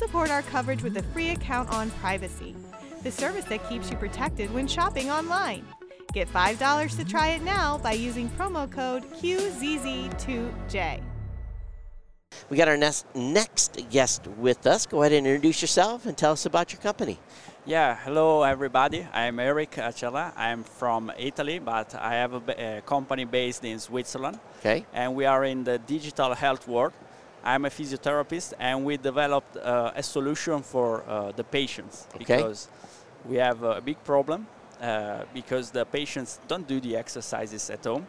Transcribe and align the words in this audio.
support 0.00 0.30
our 0.30 0.40
coverage 0.40 0.82
with 0.82 0.96
a 0.96 1.02
free 1.12 1.28
account 1.28 1.68
on 1.68 1.90
Privacy, 2.02 2.56
the 3.02 3.10
service 3.10 3.44
that 3.44 3.68
keeps 3.68 3.90
you 3.90 3.98
protected 3.98 4.50
when 4.54 4.66
shopping 4.66 5.10
online. 5.10 5.62
Get 6.14 6.26
$5 6.32 6.96
to 6.96 7.04
try 7.04 7.28
it 7.32 7.42
now 7.42 7.76
by 7.76 7.92
using 7.92 8.30
promo 8.30 8.64
code 8.70 9.04
QZZ2J. 9.20 11.02
We 12.48 12.56
got 12.56 12.68
our 12.68 12.78
next, 12.78 13.04
next 13.14 13.78
guest 13.90 14.26
with 14.38 14.66
us. 14.66 14.86
Go 14.86 15.02
ahead 15.02 15.12
and 15.12 15.26
introduce 15.26 15.60
yourself 15.60 16.06
and 16.06 16.16
tell 16.16 16.32
us 16.32 16.46
about 16.46 16.72
your 16.72 16.80
company. 16.80 17.18
Yeah, 17.66 17.94
hello 18.02 18.42
everybody. 18.42 19.06
I'm 19.12 19.38
Eric 19.38 19.72
Acella. 19.72 20.32
I'm 20.34 20.64
from 20.64 21.12
Italy, 21.18 21.58
but 21.58 21.94
I 21.94 22.14
have 22.14 22.32
a, 22.32 22.78
a, 22.78 22.80
company 22.80 23.26
based 23.26 23.66
in 23.66 23.78
Switzerland. 23.78 24.40
Okay. 24.60 24.86
And 24.94 25.14
we 25.14 25.26
are 25.26 25.44
in 25.44 25.64
the 25.64 25.78
digital 25.78 26.32
health 26.34 26.66
world. 26.66 26.94
I'm 27.44 27.64
a 27.64 27.70
physiotherapist, 27.70 28.52
and 28.58 28.84
we 28.84 28.96
developed 28.96 29.56
uh, 29.56 29.92
a 29.94 30.02
solution 30.02 30.62
for 30.62 31.02
uh, 31.08 31.32
the 31.32 31.44
patients 31.44 32.06
Okay. 32.14 32.24
because 32.36 32.68
we 33.24 33.36
have 33.36 33.62
a 33.62 33.80
big 33.80 34.02
problem 34.04 34.46
uh, 34.80 35.24
because 35.34 35.70
the 35.70 35.84
patients 35.84 36.38
don't 36.48 36.66
do 36.66 36.80
the 36.80 36.96
exercises 36.96 37.70
at 37.70 37.84
home. 37.84 38.06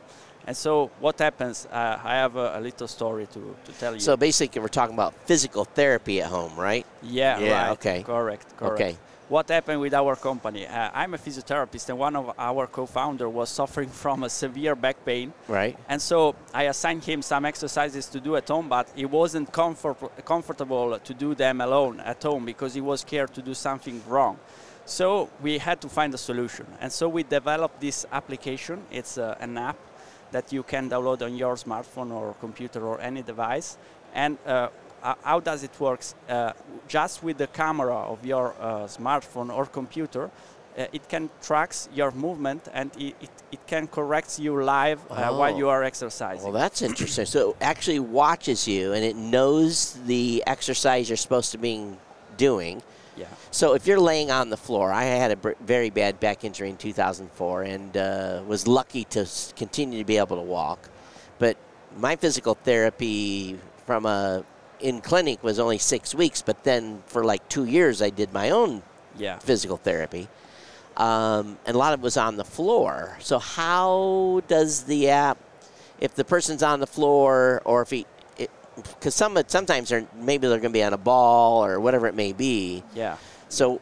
And 0.48 0.58
so 0.58 0.90
what 1.00 1.20
happens? 1.20 1.68
Uh, 1.72 2.00
I 2.04 2.16
have 2.16 2.36
a, 2.36 2.58
a 2.58 2.60
little 2.62 2.88
story 2.88 3.28
to, 3.28 3.56
to 3.66 3.72
tell 3.74 3.94
you. 3.94 4.00
So 4.00 4.18
basically, 4.18 4.60
we're 4.62 4.70
talking 4.70 4.96
about 4.96 5.14
physical 5.26 5.66
therapy 5.66 6.22
at 6.22 6.30
home, 6.30 6.56
right? 6.58 6.86
Yeah, 7.04 7.40
Yeah, 7.40 7.62
right. 7.62 7.72
okay. 7.74 8.04
Correct, 8.04 8.58
correct. 8.58 8.82
Okay. 8.82 8.98
What 9.32 9.48
happened 9.48 9.80
with 9.80 9.94
our 9.94 10.18
company? 10.18 10.68
Uh, 10.68 10.90
I'm 10.94 11.14
a 11.14 11.18
physiotherapist, 11.18 11.88
and 11.88 11.98
one 11.98 12.18
of 12.18 12.34
our 12.38 12.68
co-founder 12.68 13.30
was 13.30 13.50
suffering 13.50 13.88
from 13.88 14.24
a 14.24 14.30
severe 14.30 14.76
back 14.76 15.06
pain. 15.06 15.32
Right. 15.48 15.78
And 15.88 16.02
so 16.02 16.36
I 16.54 16.64
assigned 16.64 17.06
him 17.06 17.22
some 17.22 17.46
exercises 17.46 18.08
to 18.08 18.20
do 18.20 18.36
at 18.36 18.50
home, 18.50 18.68
but 18.68 18.90
he 18.94 19.06
wasn't 19.06 19.50
comfort, 19.54 19.96
comfortable 20.26 21.00
to 21.00 21.14
do 21.14 21.34
them 21.34 21.62
alone 21.62 22.02
at 22.02 22.22
home 22.22 22.44
because 22.44 22.74
he 22.74 22.82
was 22.82 23.00
scared 23.00 23.34
to 23.36 23.42
do 23.42 23.54
something 23.54 24.04
wrong. 24.06 24.38
So 24.84 25.30
we 25.42 25.60
had 25.60 25.80
to 25.80 25.88
find 25.88 26.14
a 26.14 26.18
solution. 26.18 26.66
And 26.82 26.92
so 26.92 27.08
we 27.08 27.24
developed 27.24 27.80
this 27.80 28.06
application. 28.12 28.84
It's 28.92 29.18
uh, 29.18 29.38
an 29.40 29.58
app 29.58 29.78
that 30.32 30.52
you 30.52 30.62
can 30.62 30.90
download 30.90 31.22
on 31.22 31.38
your 31.38 31.56
smartphone 31.56 32.12
or 32.12 32.34
computer 32.42 32.86
or 32.86 33.00
any 33.00 33.22
device. 33.22 33.78
And 34.14 34.38
uh, 34.46 34.68
how 35.24 35.40
does 35.40 35.64
it 35.64 35.72
work? 35.80 36.02
Uh, 36.30 36.54
just 36.88 37.24
with 37.24 37.38
the 37.38 37.48
camera 37.48 37.96
of 37.96 38.26
your 38.26 38.54
uh, 38.60 38.88
smartphone 38.88 39.54
or 39.54 39.66
computer, 39.66 40.30
uh, 40.78 40.86
it 40.94 41.08
can 41.10 41.30
tracks 41.42 41.90
your 41.94 42.12
movement 42.12 42.68
and 42.74 42.92
it, 42.98 43.16
it, 43.22 43.30
it 43.52 43.68
can 43.68 43.88
correct 43.88 44.40
you 44.40 44.62
live 44.64 45.00
uh, 45.10 45.30
while 45.34 45.54
Oh. 45.54 45.58
you 45.58 45.68
are 45.70 45.84
exercising. 45.84 46.44
Well, 46.44 46.54
that's 46.54 46.82
interesting. 46.82 47.26
So 47.26 47.52
it 47.52 47.56
actually 47.62 48.00
watches 48.00 48.68
you 48.68 48.94
and 48.94 49.04
it 49.04 49.16
knows 49.16 49.94
the 50.06 50.44
exercise 50.48 51.10
you're 51.10 51.18
supposed 51.18 51.52
to 51.52 51.58
be 51.58 51.86
doing. 52.38 52.82
yeah. 53.18 53.26
So 53.52 53.74
if 53.74 53.86
you're 53.86 54.00
laying 54.00 54.32
on 54.32 54.50
the 54.50 54.58
floor, 54.58 54.92
I 54.94 55.04
had 55.04 55.32
a 55.32 55.36
br- 55.36 55.60
very 55.60 55.90
bad 55.90 56.20
back 56.22 56.44
injury 56.46 56.70
in 56.70 56.78
2004 56.78 57.64
and 57.64 57.98
uh, 57.98 58.42
was 58.48 58.66
lucky 58.68 59.04
to 59.06 59.28
continue 59.58 60.00
to 60.00 60.06
be 60.06 60.18
able 60.18 60.38
to 60.38 60.42
walk. 60.44 60.90
But 61.38 61.58
my 61.98 62.16
physical 62.16 62.56
therapy 62.56 63.60
from 63.86 64.06
a 64.06 64.46
in 64.82 65.02
clinic 65.02 65.44
was 65.44 65.60
only 65.60 65.78
six 65.78 66.14
weeks, 66.16 66.42
but 66.42 66.64
then 66.64 67.04
for 67.08 67.24
like 67.24 67.48
two 67.50 67.66
years 67.66 68.02
I 68.02 68.10
did 68.10 68.34
my 68.34 68.50
own 68.50 68.82
Yeah. 69.18 69.40
physical 69.40 69.78
therapy. 69.78 70.28
Um, 70.98 71.58
and 71.66 71.76
a 71.76 71.78
lot 71.78 71.94
of 71.94 72.00
it 72.02 72.04
was 72.04 72.18
on 72.18 72.36
the 72.38 72.44
floor. 72.44 73.18
So 73.22 73.40
how 73.40 74.42
does 74.48 74.84
the 74.84 75.10
app, 75.10 75.38
if 76.00 76.16
the 76.16 76.26
person's 76.26 76.64
on 76.64 76.80
the 76.80 76.88
floor, 76.88 77.62
or 77.66 77.82
if 77.84 77.90
he, 77.92 78.06
because 78.76 79.16
some 79.16 79.38
sometimes 79.48 79.90
they're 79.90 80.06
maybe 80.16 80.48
they're 80.48 80.58
going 80.60 80.72
to 80.74 80.78
be 80.80 80.84
on 80.84 80.94
a 80.94 80.98
ball 80.98 81.64
or 81.64 81.80
whatever 81.80 82.08
it 82.08 82.16
may 82.16 82.34
be. 82.34 82.84
Yeah. 82.96 83.18
So 83.50 83.80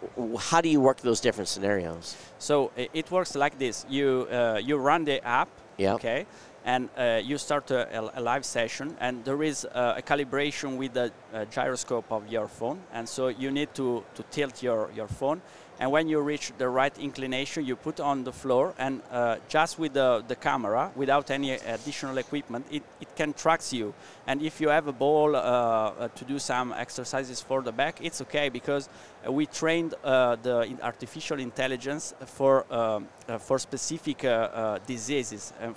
how 0.49 0.61
do 0.61 0.69
you 0.69 0.81
work 0.81 1.01
those 1.01 1.19
different 1.21 1.47
scenarios? 1.47 2.15
So 2.39 2.71
it 2.75 3.09
works 3.11 3.35
like 3.35 3.57
this: 3.59 3.85
you 3.89 4.27
uh, 4.31 4.59
you 4.63 4.77
run 4.77 5.05
the 5.05 5.23
app, 5.25 5.49
Yep. 5.77 5.95
okay, 5.95 6.25
and 6.65 6.89
uh, 6.97 7.21
you 7.23 7.37
start 7.37 7.71
a, 7.71 8.09
a- 8.17 8.21
live 8.21 8.45
session, 8.45 8.95
and 8.99 9.23
there 9.25 9.41
is 9.43 9.65
uh, 9.65 9.95
a 9.97 10.01
calibration 10.01 10.77
with 10.77 10.93
the 10.93 11.11
uh, 11.33 11.45
gyroscope 11.45 12.11
of 12.11 12.27
your 12.27 12.47
phone, 12.47 12.79
and 12.93 13.07
so 13.07 13.27
you 13.27 13.51
need 13.51 13.73
to, 13.75 14.03
to 14.15 14.23
tilt 14.31 14.61
your, 14.63 14.89
your 14.95 15.07
phone. 15.07 15.41
And 15.79 15.91
when 15.91 16.09
you 16.09 16.19
reach 16.19 16.51
the 16.57 16.67
right 16.67 16.95
inclination, 16.99 17.65
you 17.65 17.77
put 17.77 18.01
on 18.01 18.25
the 18.25 18.33
floor, 18.33 18.73
and 18.77 19.01
uh, 19.11 19.37
just 19.47 19.79
with 19.79 19.93
the, 19.93 20.23
the 20.27 20.35
camera, 20.35 20.91
without 20.93 21.31
any 21.31 21.51
additional 21.51 22.17
equipment, 22.17 22.65
it, 22.69 22.83
it 22.99 23.15
can 23.15 23.31
track 23.33 23.61
you. 23.71 23.93
And 24.27 24.41
if 24.41 24.59
you 24.59 24.67
have 24.69 24.87
a 24.87 24.91
ball 24.91 25.35
uh, 25.35 25.39
uh, 25.39 26.07
to 26.09 26.25
do 26.25 26.37
some 26.37 26.73
exercises 26.73 27.41
for 27.41 27.61
the 27.61 27.71
back, 27.71 27.99
it's 28.03 28.21
okay 28.21 28.49
because 28.49 28.89
we 29.27 29.45
trained 29.45 29.93
uh, 30.03 30.35
the 30.35 30.77
artificial 30.81 31.39
intelligence 31.39 32.13
for 32.25 32.65
um, 32.73 33.07
uh, 33.27 33.37
for 33.37 33.59
specific 33.59 34.25
uh, 34.25 34.79
diseases. 34.85 35.53
And 35.61 35.75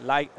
like 0.00 0.30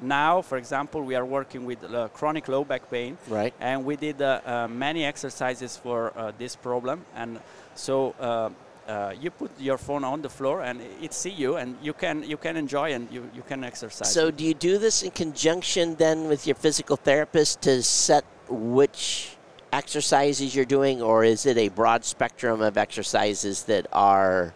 now, 0.00 0.42
for 0.42 0.58
example, 0.58 1.02
we 1.02 1.14
are 1.14 1.24
working 1.24 1.64
with 1.64 1.82
uh, 1.84 2.08
chronic 2.08 2.48
low 2.48 2.64
back 2.64 2.90
pain, 2.90 3.18
Right. 3.28 3.52
and 3.60 3.84
we 3.84 3.96
did 3.96 4.22
uh, 4.22 4.40
uh, 4.44 4.68
many 4.68 5.04
exercises 5.04 5.76
for 5.76 6.12
uh, 6.16 6.32
this 6.38 6.56
problem. 6.56 7.04
And 7.14 7.40
so 7.74 8.14
uh, 8.20 8.50
uh, 8.88 9.14
you 9.20 9.30
put 9.30 9.50
your 9.60 9.78
phone 9.78 10.04
on 10.04 10.22
the 10.22 10.28
floor, 10.28 10.62
and 10.62 10.80
it 11.02 11.12
see 11.12 11.30
you, 11.30 11.56
and 11.56 11.76
you 11.82 11.92
can 11.92 12.22
you 12.22 12.36
can 12.36 12.56
enjoy 12.56 12.94
and 12.94 13.10
you, 13.10 13.28
you 13.34 13.42
can 13.42 13.64
exercise. 13.64 14.12
So 14.12 14.30
do 14.30 14.44
you 14.44 14.54
do 14.54 14.78
this 14.78 15.02
in 15.02 15.10
conjunction 15.10 15.96
then 15.96 16.28
with 16.28 16.46
your 16.46 16.56
physical 16.56 16.96
therapist 16.96 17.60
to 17.62 17.82
set 17.82 18.24
which 18.48 19.36
exercises 19.72 20.54
you're 20.54 20.64
doing, 20.64 21.02
or 21.02 21.24
is 21.24 21.44
it 21.44 21.58
a 21.58 21.68
broad 21.68 22.04
spectrum 22.04 22.62
of 22.62 22.76
exercises 22.78 23.64
that 23.64 23.86
are 23.92 24.54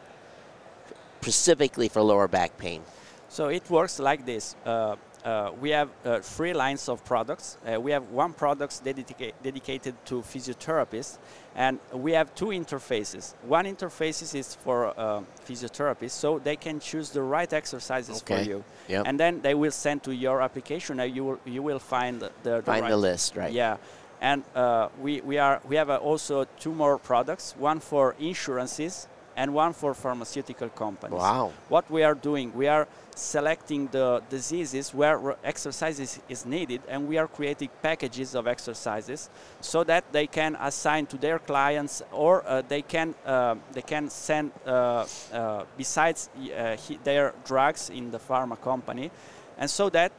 specifically 1.20 1.88
for 1.88 2.02
lower 2.02 2.28
back 2.28 2.56
pain? 2.58 2.82
So 3.28 3.48
it 3.48 3.68
works 3.70 3.98
like 3.98 4.24
this. 4.26 4.56
Uh, 4.64 4.96
uh, 5.24 5.52
we 5.60 5.70
have 5.70 5.88
uh, 6.04 6.18
three 6.20 6.52
lines 6.52 6.88
of 6.88 7.04
products. 7.04 7.56
Uh, 7.66 7.80
we 7.80 7.92
have 7.92 8.10
one 8.10 8.32
product 8.32 8.84
dedica- 8.84 9.32
dedicated 9.42 9.94
to 10.06 10.20
physiotherapists, 10.22 11.18
and 11.54 11.78
we 11.92 12.12
have 12.12 12.34
two 12.34 12.46
interfaces. 12.46 13.34
One 13.46 13.64
interface 13.66 14.34
is 14.34 14.54
for 14.56 14.98
uh, 14.98 15.22
physiotherapists, 15.46 16.10
so 16.12 16.38
they 16.38 16.56
can 16.56 16.80
choose 16.80 17.10
the 17.10 17.22
right 17.22 17.52
exercises 17.52 18.20
for 18.22 18.40
you, 18.40 18.64
Yep. 18.88 19.04
and 19.06 19.18
then 19.20 19.40
they 19.42 19.54
will 19.54 19.70
send 19.70 20.02
to 20.04 20.14
your 20.14 20.42
application, 20.42 20.98
and 21.00 21.14
you 21.14 21.24
will 21.24 21.40
you 21.44 21.62
will 21.62 21.78
find 21.78 22.20
the, 22.20 22.30
the 22.42 22.62
Find 22.62 22.82
right 22.82 22.90
the 22.90 22.96
list, 22.96 23.36
right? 23.36 23.52
yeah, 23.52 23.76
and 24.20 24.42
uh, 24.54 24.88
we, 25.00 25.20
we 25.20 25.38
are 25.38 25.60
we 25.68 25.76
have 25.76 25.90
uh, 25.90 25.96
also 25.98 26.46
two 26.58 26.72
more 26.72 26.98
products. 26.98 27.54
One 27.58 27.78
for 27.80 28.14
insurances 28.18 29.06
and 29.36 29.54
one 29.54 29.72
for 29.72 29.94
pharmaceutical 29.94 30.68
companies. 30.68 31.18
Wow. 31.18 31.52
What 31.68 31.90
we 31.90 32.02
are 32.02 32.14
doing, 32.14 32.52
we 32.54 32.68
are 32.68 32.86
selecting 33.14 33.88
the 33.88 34.22
diseases 34.30 34.94
where 34.94 35.36
exercises 35.44 36.20
is 36.28 36.46
needed, 36.46 36.80
and 36.88 37.08
we 37.08 37.18
are 37.18 37.28
creating 37.28 37.68
packages 37.82 38.34
of 38.34 38.46
exercises 38.46 39.28
so 39.60 39.84
that 39.84 40.04
they 40.12 40.26
can 40.26 40.56
assign 40.60 41.06
to 41.06 41.16
their 41.16 41.38
clients, 41.38 42.02
or 42.12 42.42
uh, 42.46 42.62
they 42.68 42.82
can 42.82 43.14
uh, 43.26 43.54
they 43.72 43.82
can 43.82 44.08
send 44.08 44.50
uh, 44.66 45.06
uh, 45.32 45.64
besides 45.76 46.30
uh, 46.36 46.76
he, 46.76 46.98
their 47.04 47.34
drugs 47.44 47.90
in 47.90 48.10
the 48.10 48.18
pharma 48.18 48.60
company, 48.60 49.10
and 49.58 49.68
so 49.70 49.90
that 49.90 50.12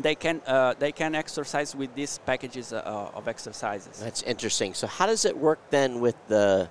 they 0.00 0.14
can 0.14 0.40
uh, 0.46 0.74
they 0.78 0.92
can 0.92 1.14
exercise 1.14 1.76
with 1.76 1.94
these 1.94 2.18
packages 2.26 2.72
uh, 2.72 3.10
of 3.14 3.28
exercises. 3.28 4.00
That's 4.00 4.22
interesting. 4.22 4.74
So 4.74 4.86
how 4.86 5.06
does 5.06 5.24
it 5.24 5.36
work 5.36 5.58
then 5.70 6.00
with 6.00 6.16
the 6.28 6.68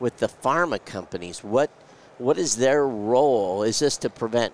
with 0.00 0.16
the 0.18 0.28
pharma 0.28 0.78
companies? 0.84 1.42
What 1.44 1.70
what 2.18 2.36
is 2.38 2.56
their 2.56 2.86
role? 2.86 3.62
Is 3.62 3.78
this 3.78 3.96
to 3.98 4.10
prevent 4.10 4.52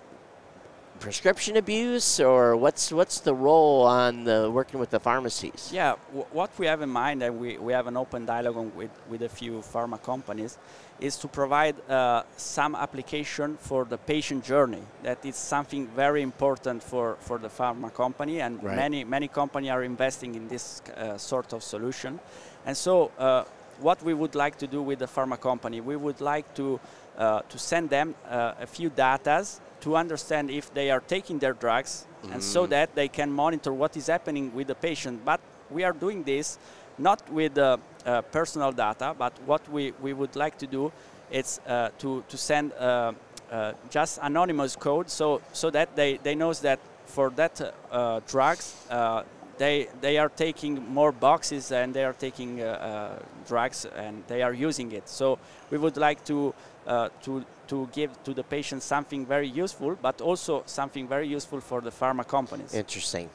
prescription 0.99 1.57
abuse, 1.57 2.19
or 2.19 2.55
what's 2.55 2.91
what's 2.91 3.19
the 3.19 3.33
role 3.33 3.83
on 3.83 4.23
the 4.23 4.49
working 4.49 4.79
with 4.79 4.89
the 4.91 4.99
pharmacies? 4.99 5.69
Yeah, 5.73 5.95
w- 6.07 6.25
what 6.31 6.51
we 6.57 6.67
have 6.67 6.81
in 6.81 6.89
mind, 6.89 7.21
and 7.23 7.39
we, 7.39 7.57
we 7.57 7.73
have 7.73 7.87
an 7.87 7.97
open 7.97 8.25
dialogue 8.25 8.57
on 8.57 8.71
with, 8.75 8.91
with 9.09 9.21
a 9.21 9.29
few 9.29 9.59
pharma 9.73 10.01
companies, 10.01 10.57
is 11.01 11.17
to 11.17 11.27
provide 11.27 11.75
uh, 11.89 12.23
some 12.37 12.75
application 12.75 13.57
for 13.57 13.83
the 13.83 13.97
patient 13.97 14.45
journey. 14.45 14.81
That 15.03 15.25
is 15.25 15.35
something 15.35 15.87
very 15.87 16.21
important 16.21 16.81
for, 16.81 17.17
for 17.19 17.37
the 17.39 17.49
pharma 17.49 17.93
company, 17.93 18.39
and 18.41 18.63
Right. 18.63 18.75
many 18.77 19.03
many 19.03 19.27
companies 19.27 19.71
are 19.71 19.83
investing 19.83 20.35
in 20.35 20.47
this 20.47 20.81
uh, 20.95 21.17
sort 21.17 21.51
of 21.53 21.61
solution. 21.63 22.19
And 22.65 22.75
so, 22.77 23.11
uh, 23.19 23.43
what 23.79 24.01
we 24.03 24.13
would 24.13 24.35
like 24.35 24.57
to 24.57 24.67
do 24.67 24.81
with 24.81 24.99
the 24.99 25.07
pharma 25.07 25.39
company, 25.39 25.81
we 25.81 25.95
would 25.95 26.21
like 26.21 26.53
to 26.55 26.79
uh, 27.17 27.41
to 27.49 27.57
send 27.57 27.89
them 27.89 28.15
uh, 28.29 28.53
a 28.59 28.67
few 28.67 28.89
datas 28.89 29.59
to 29.81 29.95
understand 29.95 30.49
if 30.49 30.73
they 30.73 30.91
are 30.91 30.99
taking 30.99 31.39
their 31.39 31.53
drugs, 31.53 32.05
and 32.31 32.43
so 32.43 32.65
that 32.67 32.95
they 32.95 33.07
can 33.07 33.31
monitor 33.31 33.71
what 33.71 33.95
is 33.95 34.07
happening 34.07 34.51
with 34.55 34.67
the 34.67 34.75
patient. 34.75 35.23
But 35.23 35.39
we 35.69 35.83
are 35.83 35.93
doing 35.93 36.23
this 36.23 36.57
not 36.97 37.29
with 37.29 37.57
uh, 37.57 37.77
uh, 38.05 38.21
personal 38.21 38.71
data, 38.71 39.15
but 39.17 39.33
what 39.45 39.61
we, 39.69 39.93
we 40.01 40.13
would 40.13 40.35
like 40.35 40.57
to 40.57 40.67
do 40.67 40.91
is 41.31 41.59
uh, 41.67 41.89
to, 41.99 42.23
to 42.29 42.37
send 42.37 42.73
uh, 42.73 43.11
uh, 43.51 43.73
just 43.89 44.19
anonymous 44.21 44.75
code 44.75 45.09
so, 45.09 45.41
so 45.53 45.69
that 45.69 45.95
they, 45.95 46.17
they 46.23 46.35
knows 46.35 46.61
that 46.61 46.79
for 47.05 47.29
that 47.31 47.73
uh, 47.91 48.19
drugs, 48.27 48.75
uh, 48.89 49.23
they 49.57 49.87
they 50.01 50.17
are 50.17 50.29
taking 50.29 50.83
more 50.93 51.11
boxes 51.11 51.71
and 51.71 51.93
they 51.93 52.03
are 52.03 52.13
taking 52.13 52.61
uh, 52.61 52.65
uh, 52.65 53.19
drugs 53.47 53.85
and 53.95 54.23
they 54.27 54.41
are 54.41 54.53
using 54.53 54.91
it. 54.91 55.07
So 55.07 55.39
we 55.71 55.77
would 55.77 55.97
like 55.97 56.23
to 56.25 56.53
uh, 56.87 57.09
to 57.23 57.45
to 57.67 57.89
give 57.93 58.11
to 58.23 58.33
the 58.33 58.43
patient 58.43 58.83
something 58.83 59.25
very 59.25 59.47
useful, 59.47 59.97
but 60.01 60.21
also 60.21 60.63
something 60.65 61.07
very 61.07 61.27
useful 61.27 61.61
for 61.61 61.81
the 61.81 61.91
pharma 61.91 62.27
companies. 62.27 62.73
Interesting. 62.73 63.29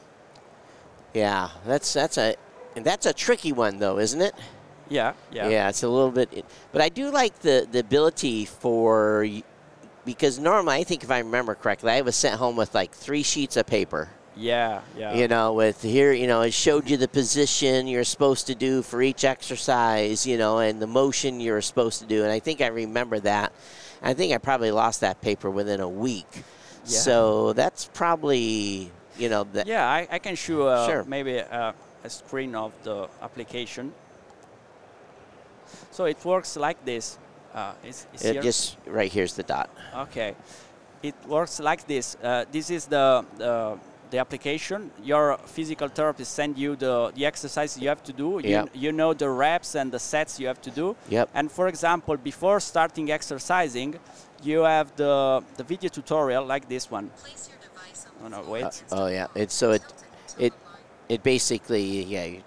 Yeah, 1.13 1.49
that's 1.65 1.93
that's 1.93 2.17
a 2.17 2.35
and 2.75 2.85
that's 2.85 3.05
a 3.05 3.13
tricky 3.13 3.51
one 3.51 3.79
though, 3.79 3.99
isn't 3.99 4.21
it? 4.21 4.35
Yeah, 4.89 5.13
yeah. 5.31 5.47
Yeah, 5.47 5.69
it's 5.69 5.83
a 5.83 5.87
little 5.87 6.11
bit, 6.11 6.45
but 6.71 6.81
I 6.81 6.89
do 6.89 7.09
like 7.11 7.39
the 7.39 7.67
the 7.71 7.79
ability 7.79 8.45
for 8.45 9.25
because 10.05 10.39
normally 10.39 10.77
I 10.77 10.83
think 10.83 11.03
if 11.03 11.11
I 11.11 11.19
remember 11.19 11.55
correctly, 11.55 11.91
I 11.91 12.01
was 12.01 12.15
sent 12.15 12.35
home 12.35 12.55
with 12.55 12.73
like 12.75 12.91
three 12.91 13.23
sheets 13.23 13.57
of 13.57 13.65
paper. 13.65 14.09
Yeah, 14.41 14.81
yeah. 14.97 15.13
You 15.13 15.27
know, 15.27 15.53
with 15.53 15.81
here, 15.83 16.11
you 16.13 16.25
know, 16.25 16.41
it 16.41 16.51
showed 16.53 16.89
you 16.89 16.97
the 16.97 17.07
position 17.07 17.85
you're 17.87 18.03
supposed 18.03 18.47
to 18.47 18.55
do 18.55 18.81
for 18.81 19.01
each 19.01 19.23
exercise, 19.23 20.25
you 20.25 20.37
know, 20.37 20.57
and 20.59 20.81
the 20.81 20.87
motion 20.87 21.39
you're 21.39 21.61
supposed 21.61 21.99
to 22.01 22.07
do. 22.07 22.23
And 22.23 22.31
I 22.31 22.39
think 22.39 22.59
I 22.59 22.67
remember 22.67 23.19
that. 23.19 23.53
I 24.01 24.15
think 24.15 24.33
I 24.33 24.39
probably 24.39 24.71
lost 24.71 25.01
that 25.01 25.21
paper 25.21 25.49
within 25.49 25.79
a 25.79 25.87
week. 25.87 26.27
Yeah. 26.33 26.43
So 26.85 27.53
that's 27.53 27.85
probably, 27.93 28.91
you 29.17 29.29
know, 29.29 29.43
that. 29.53 29.67
Yeah, 29.67 29.87
I, 29.87 30.07
I 30.09 30.17
can 30.17 30.35
show 30.35 30.65
uh, 30.67 30.87
Sure. 30.87 31.03
maybe 31.03 31.39
uh, 31.39 31.73
a 32.03 32.09
screen 32.09 32.55
of 32.55 32.73
the 32.81 33.07
application. 33.21 33.93
So 35.91 36.05
it 36.05 36.17
works 36.25 36.57
like 36.57 36.83
this. 36.83 37.19
Uh, 37.53 37.73
it's, 37.83 38.07
it's 38.13 38.25
It 38.25 38.33
here. 38.33 38.41
just 38.41 38.77
right 38.87 39.11
here's 39.11 39.35
the 39.35 39.43
dot. 39.43 39.69
Okay, 39.95 40.35
it 41.03 41.13
works 41.27 41.59
like 41.59 41.85
this. 41.85 42.15
Uh, 42.23 42.45
this 42.51 42.69
is 42.71 42.85
the, 42.87 43.23
the 43.37 43.77
the 44.11 44.19
application. 44.19 44.91
Your 45.03 45.37
physical 45.45 45.87
therapist 45.97 46.31
send 46.39 46.57
you 46.57 46.75
the 46.75 47.11
the 47.15 47.25
exercise 47.25 47.71
you 47.81 47.89
have 47.89 48.03
to 48.09 48.13
do. 48.13 48.27
You, 48.43 48.49
Yep. 48.57 48.69
you 48.83 48.91
know 48.91 49.11
the 49.13 49.29
reps 49.29 49.75
and 49.75 49.91
the 49.91 49.99
sets 49.99 50.39
you 50.39 50.47
have 50.51 50.61
to 50.67 50.71
do. 50.81 50.95
Yep. 51.09 51.29
And 51.33 51.51
for 51.51 51.67
example, 51.67 52.15
before 52.31 52.59
starting 52.59 53.11
exercising, 53.11 53.95
you 54.43 54.59
have 54.75 54.87
the 54.95 55.41
the 55.57 55.63
video 55.63 55.89
tutorial 55.89 56.43
like 56.53 56.65
this 56.67 56.91
one. 56.91 57.09
Place 57.09 57.49
your 57.51 57.59
device 57.67 58.05
on 58.07 58.11
Oh 58.19 58.23
the 58.23 58.29
no, 58.35 58.41
floor. 58.43 58.53
wait. 58.53 58.83
Uh, 58.91 58.95
oh 59.01 59.07
yeah. 59.17 59.27
It's 59.43 59.55
so 59.61 59.71
it 59.71 59.83
it 60.37 60.53
it 61.09 61.21
basically 61.23 61.85
yeah. 62.15 62.41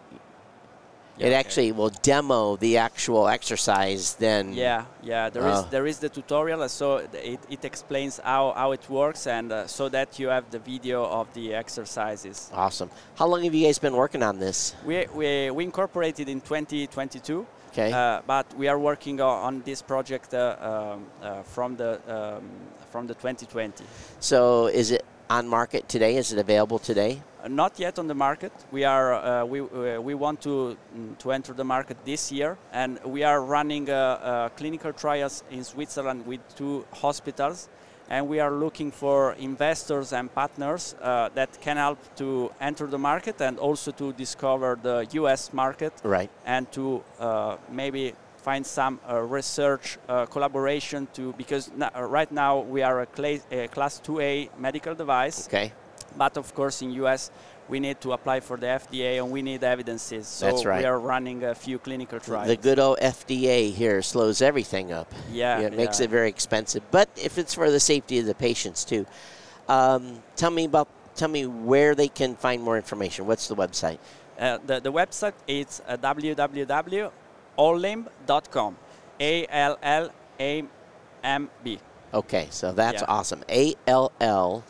Yeah, 1.16 1.26
it 1.26 1.30
okay. 1.30 1.34
actually 1.38 1.72
will 1.72 1.90
demo 2.02 2.56
the 2.56 2.78
actual 2.78 3.28
exercise. 3.28 4.14
Then 4.18 4.52
Yeah, 4.52 4.84
yeah. 5.02 5.30
There 5.30 5.46
is 5.46 5.58
Oh. 5.58 5.68
there 5.70 5.86
is 5.86 5.98
the 5.98 6.08
tutorial, 6.08 6.62
uh, 6.62 6.68
so 6.68 6.96
it, 7.12 7.38
it 7.48 7.64
explains 7.64 8.18
how, 8.24 8.52
how 8.56 8.72
it 8.72 8.88
works, 8.90 9.26
and 9.26 9.52
uh, 9.52 9.66
so 9.68 9.88
that 9.90 10.18
you 10.18 10.28
have 10.28 10.44
the 10.50 10.58
video 10.58 11.04
of 11.04 11.26
the 11.34 11.54
exercises. 11.54 12.50
awesome. 12.52 12.90
How 13.16 13.26
long 13.28 13.44
have 13.44 13.54
you 13.54 13.66
guys 13.66 13.78
been 13.78 13.94
working 13.96 14.22
on 14.22 14.38
this? 14.40 14.74
We, 14.84 15.06
we, 15.14 15.50
we 15.50 15.64
incorporated 15.64 16.28
in 16.28 16.40
2022, 16.40 17.46
Okay. 17.70 17.92
uh, 17.92 18.20
but 18.26 18.46
we 18.56 18.66
are 18.68 18.78
working 18.78 19.20
on 19.20 19.62
this 19.64 19.82
project 19.82 20.34
uh, 20.34 20.56
um, 20.60 21.06
uh, 21.22 21.42
from 21.42 21.76
the 21.76 21.90
um, 22.08 22.42
from 22.90 23.06
the 23.08 23.14
2020. 23.14 23.84
so 24.20 24.66
is 24.68 24.90
it 24.92 25.03
on 25.30 25.48
market 25.48 25.88
today? 25.88 26.16
Is 26.16 26.32
it 26.32 26.38
available 26.38 26.78
today? 26.78 27.22
Uh, 27.42 27.48
not 27.48 27.78
yet 27.78 27.98
on 27.98 28.06
the 28.06 28.14
market. 28.14 28.52
We 28.72 28.84
are 28.84 29.14
uh, 29.14 29.44
we 29.44 29.60
uh, 29.60 30.00
we 30.00 30.14
want 30.14 30.40
to 30.42 30.76
mm, 30.96 31.18
to 31.18 31.32
enter 31.32 31.52
the 31.52 31.64
market 31.64 31.96
this 32.04 32.32
year, 32.32 32.56
and 32.72 32.98
we 33.04 33.22
are 33.24 33.40
running 33.42 33.86
clinical 34.56 34.92
trials 34.92 35.44
in 35.50 35.64
Switzerland 35.64 36.26
with 36.26 36.40
two 36.56 36.84
hospitals, 36.92 37.68
and 38.08 38.28
we 38.28 38.40
are 38.40 38.50
looking 38.50 38.90
for 38.90 39.32
investors 39.34 40.12
and 40.12 40.32
partners 40.34 40.94
uh, 41.00 41.28
that 41.34 41.60
can 41.60 41.76
help 41.76 41.98
to 42.16 42.50
enter 42.60 42.86
the 42.86 42.98
market 42.98 43.40
and 43.40 43.58
also 43.58 43.90
to 43.92 44.12
discover 44.12 44.78
the 44.82 45.06
U.S. 45.12 45.52
market 45.52 45.92
Right. 46.02 46.30
and 46.44 46.70
to 46.72 47.02
uh, 47.18 47.56
maybe 47.70 48.14
find 48.44 48.64
some 48.66 49.00
uh, 49.08 49.20
research 49.22 49.96
uh, 50.08 50.26
collaboration 50.26 51.08
to 51.14 51.32
because 51.32 51.70
uh, 51.80 52.02
right 52.02 52.30
now 52.30 52.60
we 52.60 52.82
are 52.82 53.00
a, 53.00 53.06
cla- 53.06 53.46
a 53.50 53.68
class 53.68 54.00
2A 54.04 54.50
medical 54.58 54.94
device 54.94 55.48
Okay. 55.48 55.72
but 56.16 56.36
of 56.36 56.54
course, 56.54 56.82
in 56.82 56.90
US, 57.04 57.30
we 57.68 57.80
need 57.80 57.98
to 58.02 58.12
apply 58.12 58.40
for 58.40 58.56
the 58.58 58.66
FDA 58.66 59.16
and 59.16 59.30
we 59.30 59.40
need 59.40 59.64
evidences. 59.64 60.28
So 60.28 60.46
That's 60.46 60.64
right. 60.66 60.80
we 60.80 60.84
are 60.84 61.00
running 61.00 61.42
a 61.44 61.54
few 61.54 61.78
clinical 61.78 62.20
trials. 62.20 62.48
The 62.48 62.56
good 62.56 62.78
old 62.78 62.98
FDA 62.98 63.72
here 63.72 64.02
slows 64.02 64.42
everything 64.42 64.92
up. 64.92 65.10
Yeah, 65.32 65.60
it 65.60 65.72
makes 65.74 65.98
yeah. 65.98 66.04
it 66.04 66.10
very 66.10 66.28
expensive. 66.28 66.82
But 66.90 67.08
if 67.16 67.38
it's 67.38 67.54
for 67.54 67.70
the 67.70 67.80
safety 67.80 68.18
of 68.18 68.26
the 68.26 68.34
patients 68.34 68.84
too, 68.84 69.06
um, 69.68 70.22
tell 70.36 70.50
me 70.50 70.64
about. 70.66 70.88
Tell 71.14 71.28
me 71.28 71.46
where 71.46 71.94
they 71.94 72.08
can 72.08 72.34
find 72.34 72.60
more 72.60 72.76
information. 72.76 73.24
What's 73.24 73.46
the 73.46 73.54
website? 73.54 73.98
Uh, 74.36 74.58
the, 74.66 74.80
the 74.80 74.90
website 74.90 75.32
is 75.46 75.80
uh, 75.86 75.96
www.allimb.com. 77.58 78.76
A 79.20 79.46
L 79.48 79.78
L 79.82 80.10
A 80.40 80.64
M 81.22 81.50
B. 81.62 81.78
Okay, 82.12 82.48
so 82.50 82.72
that's 82.72 83.02
Yeah. 83.02 83.08
awesome. 83.08 83.42
A 83.48 83.74
L 83.86 84.12
L 84.20 84.64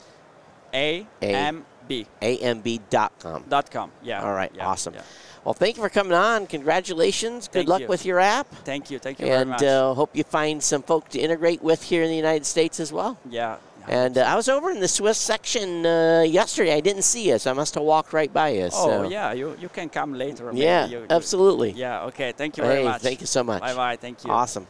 A 0.72 1.06
M 1.22 1.64
B 1.88 2.06
A 2.22 2.38
M 2.38 2.60
B 2.60 2.80
dot 2.90 3.12
com. 3.18 3.44
dot 3.48 3.70
com. 3.70 3.90
Yeah. 4.02 4.22
All 4.22 4.32
right, 4.34 4.52
yeah, 4.54 4.66
awesome. 4.66 4.94
yeah. 4.94 5.02
Well, 5.44 5.52
thank 5.54 5.76
you 5.76 5.82
for 5.82 5.90
coming 5.90 6.14
on. 6.14 6.46
Congratulations. 6.46 7.48
Good 7.48 7.52
Thank 7.52 7.68
luck 7.68 7.80
you. 7.82 7.86
with 7.88 8.06
your 8.06 8.18
app. 8.18 8.48
Thank 8.64 8.90
you. 8.90 8.98
Thank 8.98 9.20
you 9.20 9.26
very 9.26 9.42
And 9.42 9.50
much. 9.50 9.62
uh, 9.62 9.92
hope 9.92 10.16
you 10.16 10.24
find 10.24 10.62
some 10.62 10.82
folk 10.82 11.10
to 11.10 11.18
integrate 11.18 11.62
with 11.62 11.82
here 11.82 12.02
in 12.02 12.08
the 12.08 12.16
United 12.16 12.46
States 12.46 12.80
as 12.80 12.90
well. 12.92 13.18
yeah. 13.28 13.56
And 13.86 14.16
uh, 14.16 14.22
I 14.22 14.34
was 14.34 14.48
over 14.48 14.70
in 14.70 14.80
the 14.80 14.88
Swiss 14.88 15.18
section 15.18 15.84
uh, 15.84 16.22
yesterday. 16.26 16.74
I 16.74 16.80
didn't 16.80 17.02
see 17.02 17.28
you, 17.28 17.38
so 17.38 17.50
I 17.50 17.54
must 17.54 17.74
have 17.74 17.84
walked 17.84 18.12
right 18.12 18.32
by 18.32 18.48
you. 18.50 18.64
Oh, 18.72 19.02
so. 19.04 19.08
yeah. 19.08 19.32
You, 19.32 19.56
you 19.60 19.68
can 19.68 19.88
come 19.88 20.14
later. 20.14 20.46
maybe 20.52 20.64
Yeah, 20.64 20.86
you- 20.86 21.00
you- 21.00 21.06
absolutely. 21.10 21.72
Yeah. 21.72 22.04
Okay. 22.04 22.32
Thank 22.32 22.56
you 22.56 22.64
Hey, 22.64 22.68
very 22.70 22.84
much. 22.84 23.02
thank 23.02 23.20
you 23.20 23.26
so 23.26 23.44
much. 23.44 23.60
Bye 23.60 23.74
bye. 23.74 23.96
Thank 23.96 24.24
you. 24.24 24.30
Awesome. 24.30 24.66